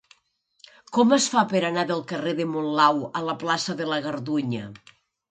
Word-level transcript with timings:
Com 0.97 1.11
es 1.17 1.25
fa 1.33 1.43
per 1.51 1.59
anar 1.67 1.83
del 1.91 1.99
carrer 2.11 2.33
de 2.39 2.47
Monlau 2.53 3.03
a 3.19 3.21
la 3.27 3.35
plaça 3.43 3.75
de 3.83 3.87
la 3.91 3.99
Gardunya? 4.07 4.63